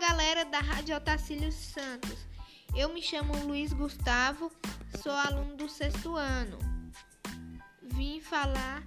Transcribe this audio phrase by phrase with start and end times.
[0.00, 2.26] galera da Rádio Otacílio Santos.
[2.74, 4.50] Eu me chamo Luiz Gustavo,
[5.02, 6.58] sou aluno do sexto ano.
[7.82, 8.82] Vim falar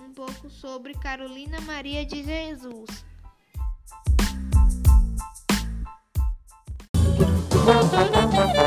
[0.00, 3.04] um pouco sobre Carolina Maria de Jesus.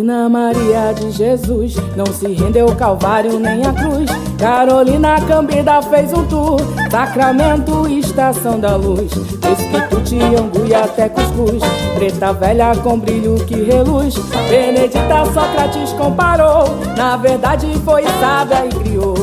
[0.00, 4.08] Carolina Maria de Jesus não se rendeu ao Calvário nem à cruz.
[4.38, 6.58] Carolina Cambida fez um tour,
[6.90, 9.12] Sacramento, Estação da Luz.
[9.12, 11.62] Escrito Tiangu e até Cuscuz,
[11.96, 14.14] preta velha com brilho que reluz.
[14.48, 16.64] Benedita Sócrates comparou,
[16.96, 19.14] na verdade foi sábia e criou.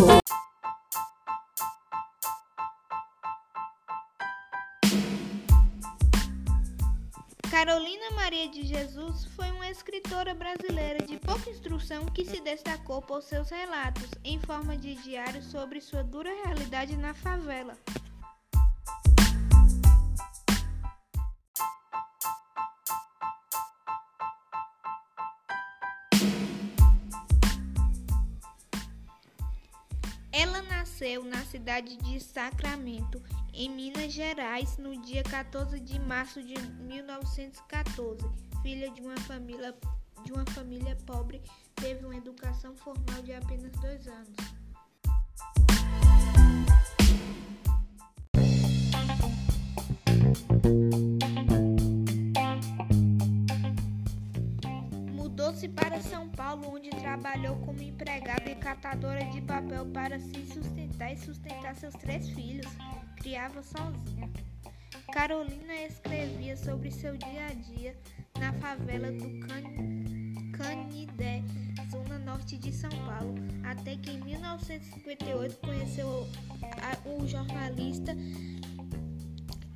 [7.49, 13.21] Carolina Maria de Jesus foi uma escritora brasileira de pouca instrução que se destacou por
[13.21, 17.77] seus relatos em forma de diário sobre sua dura realidade na favela.
[30.97, 33.21] Nasceu na cidade de Sacramento,
[33.53, 38.25] em Minas Gerais, no dia 14 de março de 1914.
[38.63, 39.75] Filha de uma família,
[40.25, 41.39] de uma família pobre,
[41.75, 44.66] teve uma educação formal de apenas dois anos.
[57.37, 62.67] Trabalhou como empregada e catadora de papel para se sustentar e sustentar seus três filhos.
[63.17, 64.29] Criava sozinha.
[65.13, 67.95] Carolina escrevia sobre seu dia a dia
[68.39, 70.57] na favela do Can...
[70.57, 71.43] Canidé,
[71.91, 76.27] zona norte de São Paulo, até que em 1958 conheceu
[77.05, 78.15] o jornalista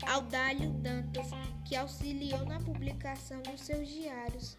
[0.07, 1.29] Audálio Dantas,
[1.65, 4.55] que auxiliou na publicação dos seus diários.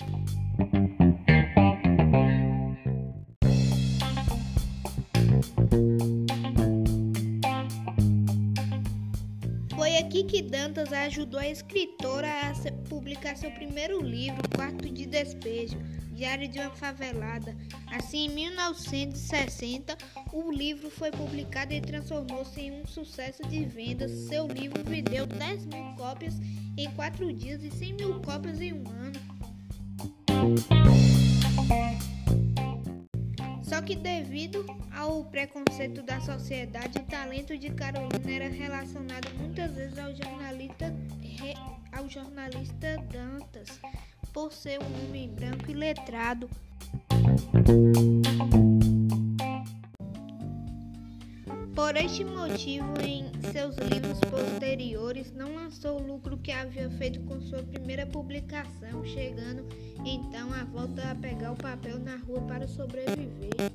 [10.42, 12.52] Dantas ajudou a escritora a
[12.88, 15.78] publicar seu primeiro livro, Quarto de Despejo,
[16.12, 17.56] Diário de uma Favelada.
[17.90, 19.96] Assim, em 1960,
[20.32, 24.10] o livro foi publicado e transformou-se em um sucesso de vendas.
[24.28, 26.34] Seu livro vendeu 10 mil cópias
[26.76, 29.20] em quatro dias e 100 mil cópias em um ano.
[33.84, 34.64] Que devido
[34.96, 40.94] ao preconceito da sociedade, o talento de Carolina era relacionado muitas vezes ao jornalista,
[41.92, 43.80] ao jornalista Dantas,
[44.32, 46.48] por ser um homem branco e letrado.
[51.74, 57.40] Por este motivo, em seus livros posteriores, não lançou o lucro que havia feito com
[57.40, 59.64] sua primeira publicação, chegando
[60.04, 63.72] então a volta a pegar o papel na rua para sobreviver.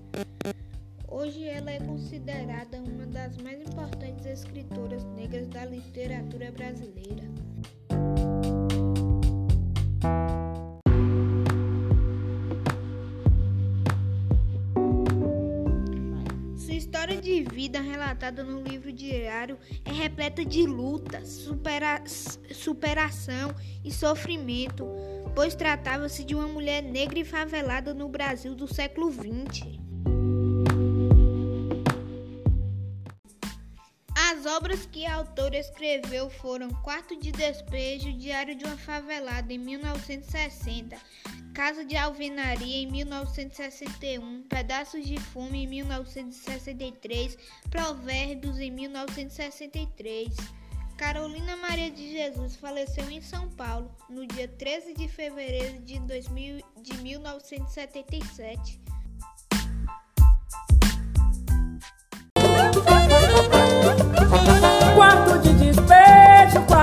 [1.08, 7.24] Hoje ela é considerada uma das mais importantes escritoras negras da literatura brasileira.
[16.88, 22.02] História de vida relatada no livro diário é repleta de luta, supera
[22.54, 23.54] superação
[23.84, 24.88] e sofrimento,
[25.36, 29.87] pois tratava-se de uma mulher negra e favelada no Brasil do século XX.
[34.48, 40.98] Obras que a autora escreveu foram Quarto de Despejo, Diário de uma Favelada, em 1960,
[41.54, 47.38] Casa de Alvenaria, em 1961, Pedaços de Fume, em 1963,
[47.70, 50.36] Provérbios, em 1963.
[50.98, 56.64] Carolina Maria de Jesus faleceu em São Paulo no dia 13 de fevereiro de, 2000,
[56.82, 58.88] de 1977.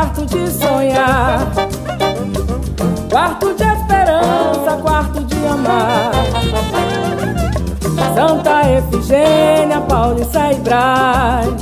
[0.04, 1.50] Quarto de sonhar.
[3.10, 6.12] Quarto de esperança, quarto de amar.
[8.14, 11.54] Santa Efigênia, Paulista e Brás.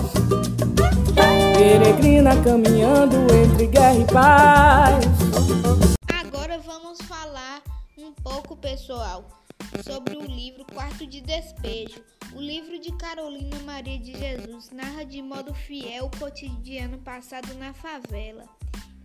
[1.56, 5.04] Peregrina caminhando entre guerra e paz.
[6.20, 7.62] Agora vamos falar
[7.96, 9.24] um pouco, pessoal,
[9.84, 12.02] sobre o livro Quarto de Despejo.
[12.34, 17.72] O livro de Carolina Maria de Jesus narra de modo fiel o cotidiano passado na
[17.72, 18.48] favela.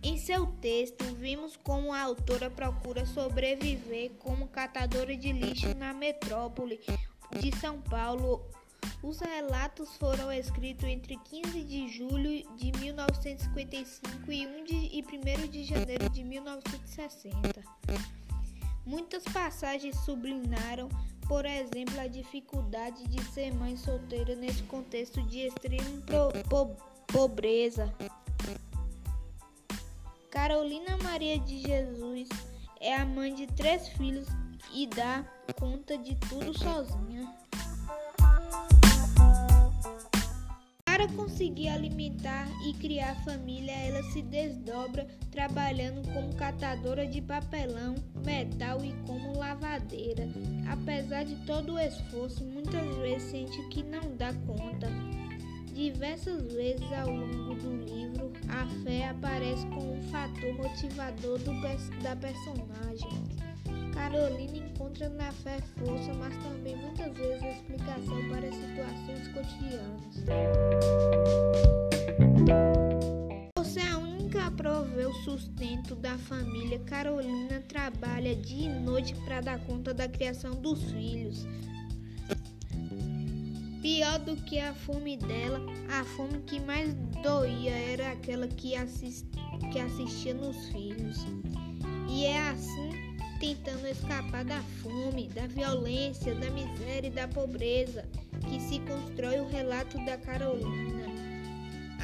[0.02, 6.80] Em seu texto, vimos como a autora procura sobreviver como catadora de lixo na metrópole
[7.40, 8.42] de São Paulo,
[9.02, 15.48] Os relatos foram escritos entre 15 de julho de 1955 e 1 de, e 1
[15.48, 18.17] de janeiro de 1960.
[18.88, 20.88] Muitas passagens sublimaram,
[21.28, 25.90] por exemplo, a dificuldade de ser mãe solteira nesse contexto de extrema
[26.48, 26.74] po
[27.06, 27.94] pobreza.
[30.30, 32.30] Carolina Maria de Jesus
[32.80, 34.26] é a mãe de três filhos
[34.72, 35.22] e dá
[35.58, 37.30] conta de tudo sozinha.
[40.98, 47.94] Para conseguir alimentar e criar família, ela se desdobra trabalhando como catadora de papelão,
[48.26, 50.28] metal e como lavadeira.
[50.68, 54.88] Apesar de todo o esforço, muitas vezes sente que não dá conta.
[55.72, 61.52] Diversas vezes ao longo do livro, a fé aparece como um fator motivador do,
[62.02, 63.08] da personagem.
[63.94, 70.14] Carolina encontra na fé força, mas também muitas vezes explicação para situações cotidianas.
[73.58, 76.78] Você é a única a prover o sustento da família.
[76.80, 81.44] Carolina trabalha dia e noite para dar conta da criação dos filhos.
[83.82, 85.60] Pior do que a fome dela,
[85.90, 89.26] a fome que mais doía era aquela que, assist,
[89.72, 91.26] que assistia nos filhos.
[92.08, 93.07] E é assim
[93.40, 98.04] tentando escapar da fome, da violência, da miséria e da pobreza,
[98.48, 101.06] que se constrói o relato da Carolina.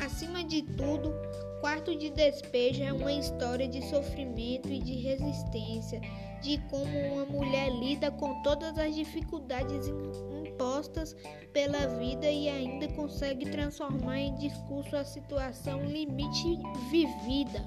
[0.04, 1.14] Acima de tudo,
[1.60, 6.00] Quarto de Despejo é uma história de sofrimento e de resistência,
[6.42, 9.88] de como uma mulher lida com todas as dificuldades
[10.46, 11.16] impostas
[11.54, 16.58] pela vida e ainda consegue transformar em discurso a situação limite
[16.90, 17.64] vivida.